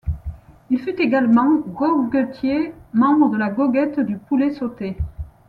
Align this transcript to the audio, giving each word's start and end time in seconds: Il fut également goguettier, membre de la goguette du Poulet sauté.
Il 0.71 0.79
fut 0.79 0.99
également 0.99 1.57
goguettier, 1.57 2.73
membre 2.91 3.29
de 3.29 3.37
la 3.37 3.49
goguette 3.51 3.99
du 3.99 4.17
Poulet 4.17 4.49
sauté. 4.49 4.97